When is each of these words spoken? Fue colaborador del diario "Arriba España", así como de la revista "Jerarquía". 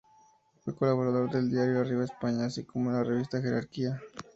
Fue 0.65 0.75
colaborador 0.75 1.29
del 1.29 1.51
diario 1.51 1.79
"Arriba 1.79 2.03
España", 2.05 2.45
así 2.45 2.63
como 2.63 2.89
de 2.89 2.97
la 2.97 3.03
revista 3.03 3.39
"Jerarquía". 3.39 4.01